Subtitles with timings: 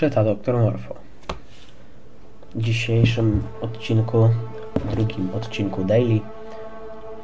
[0.00, 0.94] Czyta doktor Morfo.
[2.54, 4.28] W dzisiejszym odcinku,
[4.90, 6.20] drugim odcinku Daily,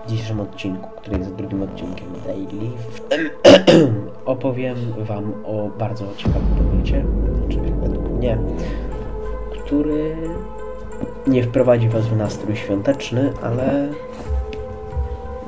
[0.05, 2.71] w dzisiejszym odcinku, który jest drugim odcinkiem Daily,
[4.25, 7.05] opowiem Wam o bardzo ciekawym podmiocie,
[7.49, 8.39] czy według mnie,
[9.65, 10.17] który
[11.27, 13.89] nie wprowadzi Was w nastrój świąteczny, ale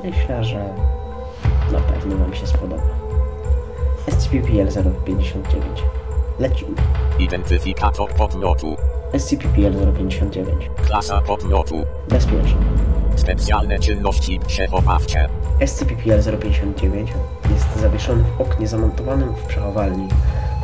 [0.03, 0.73] myślę, że
[1.71, 2.83] na pewno Wam się spodoba.
[4.07, 4.67] SCP-PL
[5.05, 5.83] 059
[6.39, 6.75] Lecimy.
[7.19, 8.77] Identyfikator podmiotu.
[9.17, 11.75] SCP-PL 059 Klasa podmiotu.
[12.09, 12.61] Bezpieczny.
[13.15, 15.29] Specjalne czynności przechowawcze.
[15.65, 17.11] SCP-PL 059
[17.53, 20.07] jest zawieszony w oknie zamontowanym w przechowalni,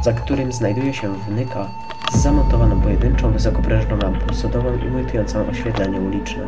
[0.03, 1.69] za którym znajduje się wnyka
[2.11, 6.47] z zamontowaną pojedynczą wysokoprężną lampą sodową imitującą oświetlenie uliczne.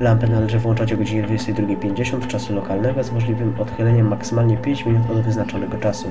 [0.00, 5.20] Lampę należy włączać o godzinie 22.50 czasu lokalnego z możliwym odchyleniem maksymalnie 5 minut od
[5.20, 6.08] wyznaczonego czasu.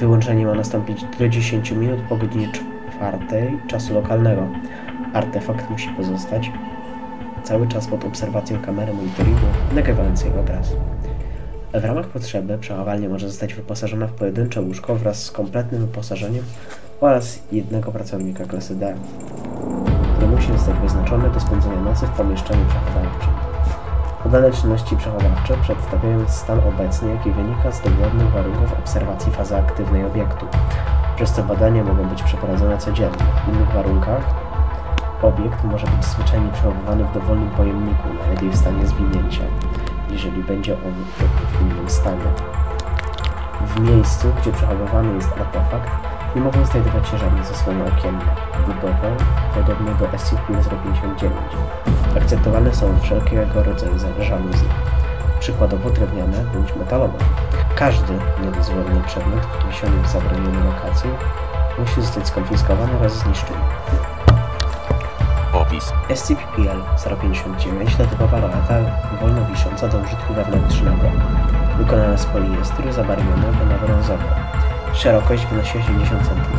[0.00, 2.48] Wyłączenie ma nastąpić do 10 minut po godzinie
[3.28, 4.48] 4 czasu lokalnego.
[5.12, 6.50] Artefakt musi pozostać
[7.44, 10.72] cały czas pod obserwacją kamery monitoringu nagrywającej obraz.
[11.74, 16.44] W ramach potrzeby przechowalnia może zostać wyposażona w pojedyncze łóżko wraz z kompletnym wyposażeniem
[17.00, 18.94] oraz jednego pracownika klasy D,
[20.14, 23.47] który musi zostać wyznaczony do spędzenia nocy w pomieszczeniu przechowawczym.
[24.22, 30.46] Podane czynności przechowawcze przedstawiają stan obecny, jaki wynika z dowolnych warunków obserwacji fazy aktywnej obiektu,
[31.16, 33.24] przez co badania mogą być przeprowadzone codziennie.
[33.44, 34.22] W innych warunkach
[35.22, 39.42] obiekt może być zwyczajnie przechowywany w dowolnym pojemniku, najlepiej w stanie zwinięcia,
[40.10, 40.94] jeżeli będzie on
[41.52, 42.28] w innym stanie.
[43.66, 48.24] W miejscu, gdzie przechowywany jest artefakt, nie mogą znajdować się żadne zasłony okienne.
[48.66, 49.16] Budowę,
[49.54, 51.30] podobnie do SCP-059.
[52.16, 54.68] Akceptowane są wszelkiego rodzaju żaluzje,
[55.40, 57.18] przykładowo drewniane bądź metalowe.
[57.76, 58.12] Każdy
[58.44, 61.10] niedozwolony przedmiot wniesiony w zabronioną lokację
[61.78, 63.60] musi zostać skonfiskowany oraz zniszczony.
[65.52, 65.92] Opis.
[66.14, 66.82] SCP-PL
[67.20, 68.74] 059 to typowa roleta
[69.20, 71.10] wolno wisząca do użytku wewnętrznego,
[71.78, 74.24] wykonana z poliestru zabarwionego na brązowo.
[74.94, 76.58] Szerokość wynosi 80 cm,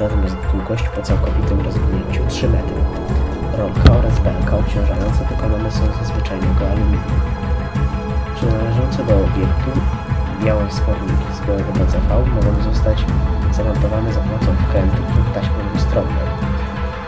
[0.00, 2.80] natomiast długość po całkowitym rozwinięciu 3 metry.
[3.58, 7.20] Rolka oraz belka obciążające wykonane są ze zwyczajnego aluminium.
[8.34, 9.70] Przynależące do obiektu
[10.44, 13.04] białe wsporniki z białego PCV mogą zostać
[13.52, 16.28] zamontowane za pomocą wkrętów lub taśmy dwustronnej.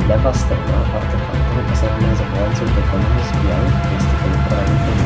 [0.08, 5.00] Lewa strona artefaktu wyposażona jest zapalającym wykonany z białych plastikowych parametrów,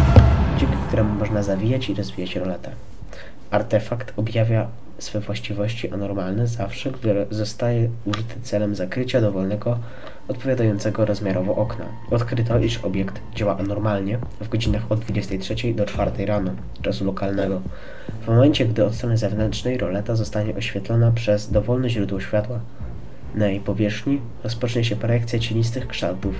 [0.59, 2.71] dzięki któremu można zawijać i rozwijać roletę.
[3.51, 9.79] Artefakt objawia swe właściwości anormalne zawsze, gdy zostaje użyty celem zakrycia dowolnego,
[10.29, 11.85] odpowiadającego rozmiarowo okna.
[12.11, 16.51] Odkryto, iż obiekt działa anormalnie w godzinach od 23 do 4 rano,
[16.83, 17.61] czasu lokalnego.
[18.23, 22.61] W momencie, gdy od strony zewnętrznej roleta zostanie oświetlona przez dowolne źródło światła,
[23.35, 26.35] na jej powierzchni rozpocznie się projekcja cienistych kształtów,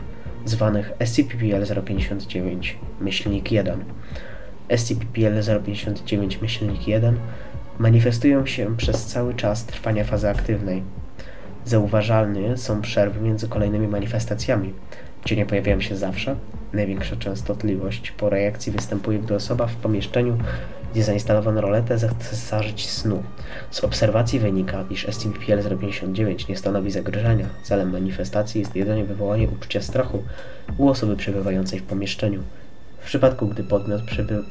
[0.45, 3.85] zwanych SCP-PL-059, myślnik 1.
[4.71, 7.19] SCP-PL-059, myślnik 1
[7.79, 10.83] manifestują się przez cały czas trwania fazy aktywnej.
[11.65, 14.73] Zauważalne są przerwy między kolejnymi manifestacjami.
[15.25, 16.37] Cienie pojawiają się zawsze.
[16.73, 20.39] Największa częstotliwość po reakcji występuje, gdy osoba w pomieszczeniu,
[20.93, 23.23] gdzie zainstalowano roletę, zechce zażyć snu.
[23.71, 27.47] Z obserwacji wynika, iż SCP-PL-059 nie stanowi zagrożenia.
[27.63, 30.23] Celem manifestacji jest jedynie wywołanie uczucia strachu
[30.79, 32.43] u osoby przebywającej w pomieszczeniu.
[33.01, 34.43] W przypadku, gdy podmiot przebywa...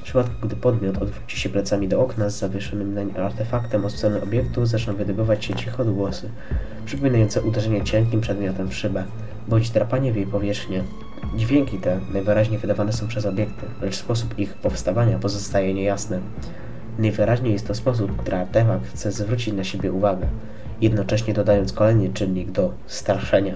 [0.00, 4.22] W przypadku, gdy podmiot odwróci się plecami do okna z zawieszonym nań artefaktem od strony
[4.22, 6.30] obiektu, zaczną wydobywać się ciche odgłosy,
[6.84, 9.04] przypominające uderzenie cienkim przedmiotem w szybę,
[9.48, 10.84] bądź drapanie w jej powierzchnię.
[11.36, 16.20] Dźwięki te najwyraźniej wydawane są przez obiekty, lecz sposób ich powstawania pozostaje niejasny.
[16.98, 20.26] Najwyraźniej jest to sposób, który artefakt chce zwrócić na siebie uwagę,
[20.80, 23.54] jednocześnie dodając kolejny czynnik do straszenia.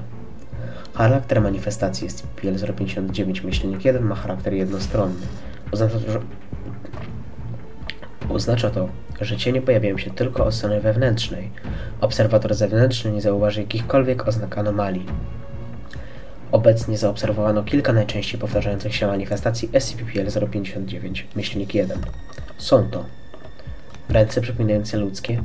[0.94, 5.27] Charakter manifestacji jest PL-059 myślnik 1 ma charakter jednostronny.
[5.72, 6.21] Oznacza to, że...
[8.28, 8.89] Oznacza to,
[9.21, 11.51] że cienie pojawiają się tylko od strony wewnętrznej.
[12.01, 15.07] Obserwator zewnętrzny nie zauważy jakichkolwiek oznak anomalii.
[16.53, 21.98] Obecnie zaobserwowano kilka najczęściej powtarzających się manifestacji SCP-PL-059, myślnik 1.
[22.59, 23.04] Są to
[24.09, 25.42] ręce przypominające ludzkie,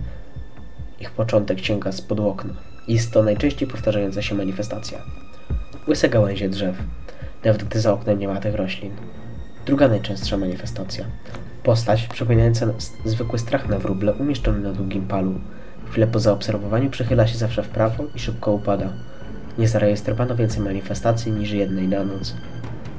[1.00, 2.54] ich początek sięga spod okna.
[2.88, 5.02] Jest to najczęściej powtarzająca się manifestacja.
[5.90, 6.76] Łyse gałęzie drzew,
[7.46, 8.92] nawet gdy za oknem nie ma tych roślin.
[9.66, 11.06] Druga najczęstsza manifestacja.
[11.64, 12.66] Postać przypominająca
[13.06, 15.34] zwykły strach na wróble umieszczony na długim palu.
[15.90, 18.94] Chwilę po zaobserwowaniu przychyla się zawsze w prawo i szybko upada.
[19.58, 22.36] Nie zarejestrowano więcej manifestacji niż jednej na noc.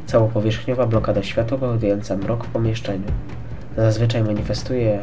[0.07, 3.09] Całopowierzchniowa blokada światła powodująca mrok w pomieszczeniu.
[3.77, 4.99] Zazwyczaj manifestuje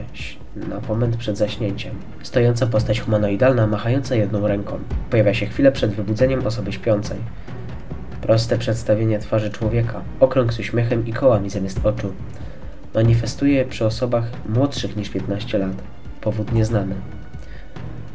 [0.56, 1.96] na moment przed zaśnięciem.
[2.24, 4.80] Stojąca postać humanoidalna machająca jedną ręką.
[5.10, 7.18] Pojawia się chwilę przed wybudzeniem osoby śpiącej.
[8.22, 12.14] Proste przedstawienie twarzy człowieka, okrąg z uśmiechem i kołami zamiast oczu.
[12.96, 15.76] Manifestuje przy osobach młodszych niż 15 lat.
[16.22, 16.96] Powód nieznany.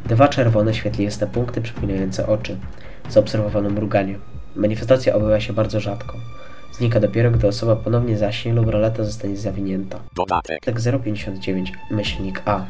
[0.05, 2.57] Dwa czerwone, świetliste punkty przypominające oczy.
[3.09, 4.15] Zaobserwowano mruganie.
[4.55, 6.13] Manifestacja odbywa się bardzo rzadko.
[6.77, 9.99] Znika dopiero, gdy osoba ponownie zaśnie lub roleta zostanie zawinięta.
[10.15, 10.65] Dodatek.
[10.65, 12.65] Tak 059 myślnik A.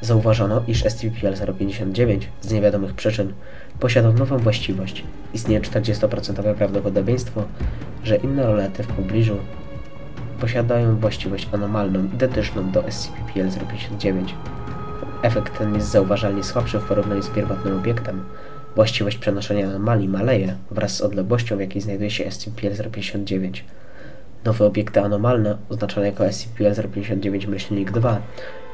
[0.00, 3.32] Zauważono, iż SCP-059 z niewiadomych przyczyn
[3.80, 5.04] posiadał nową właściwość.
[5.34, 7.44] Istnieje 40% prawdopodobieństwo,
[8.04, 9.36] że inne rolety w pobliżu
[10.40, 14.24] posiadają właściwość anomalną, identyczną do SCP-059.
[15.22, 18.24] Efekt ten jest zauważalnie słabszy w porównaniu z pierwotnym obiektem.
[18.76, 23.50] Właściwość przenoszenia anomalii maleje wraz z odległością, w jakiej znajduje się SCP-059.
[24.44, 28.16] Nowe obiekty anomalne, oznaczone jako SCP-059-2,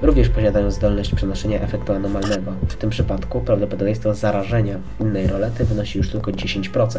[0.03, 2.53] również posiadają zdolność przenoszenia efektu anomalnego.
[2.69, 6.99] W tym przypadku prawdopodobieństwo zarażenia innej rolety wynosi już tylko 10%.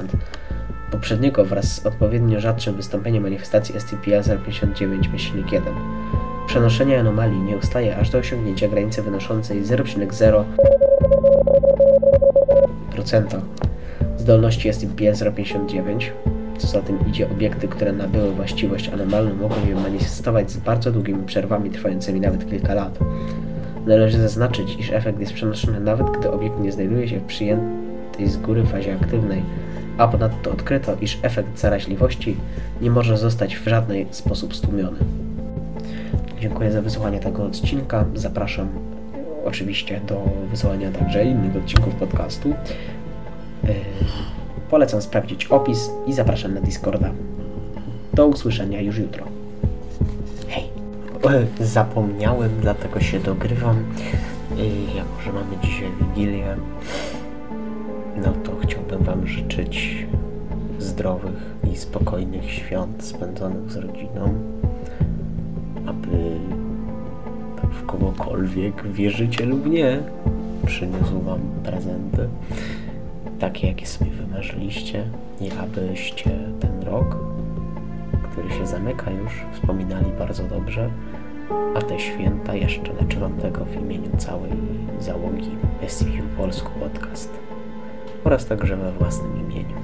[0.92, 5.62] Poprzedniego wraz z odpowiednio rzadszym wystąpieniem manifestacji SCP-059-1.
[6.48, 10.44] Przenoszenie anomalii nie ustaje aż do osiągnięcia granicy wynoszącej 0,0
[14.18, 16.35] zdolności SCP-059.
[16.58, 21.26] Co za tym idzie, obiekty, które nabyły właściwość anomalną, mogą je manifestować z bardzo długimi
[21.26, 23.00] przerwami, trwającymi nawet kilka lat.
[23.86, 28.38] Należy zaznaczyć, iż efekt jest przenoszony nawet gdy obiekt nie znajduje się w przyjętej z
[28.38, 29.42] góry fazie aktywnej,
[29.98, 32.36] a ponadto odkryto, iż efekt zaraźliwości
[32.82, 34.98] nie może zostać w żaden sposób stłumiony.
[36.40, 38.06] Dziękuję za wysłuchanie tego odcinka.
[38.16, 38.68] Zapraszam
[39.46, 42.50] oczywiście do wysłuchania także innych odcinków podcastu.
[42.50, 43.70] Yy,
[44.70, 47.12] Polecam sprawdzić opis i zapraszam na Discorda.
[48.14, 49.26] Do usłyszenia już jutro.
[50.48, 50.64] Hej!
[51.60, 53.84] Zapomniałem, dlatego się dogrywam.
[54.58, 56.56] Yy, Jako, że mamy dzisiaj Wigilię,
[58.18, 60.06] no to chciałbym Wam życzyć
[60.80, 64.34] zdrowych i spokojnych świąt spędzonych z rodziną,
[65.86, 66.40] aby
[67.72, 70.00] w kogokolwiek, wierzycie lub nie,
[70.66, 72.28] przyniósł Wam prezenty,
[73.46, 75.04] takie jakie sobie wymarzyliście
[75.42, 77.18] i abyście ten rok,
[78.32, 80.90] który się zamyka już, wspominali bardzo dobrze,
[81.76, 84.52] a te święta jeszcze życzę Wam tego w imieniu całej
[85.00, 85.50] załogi
[85.88, 87.30] SCP Polsku Podcast
[88.24, 89.76] oraz także we własnym imieniu.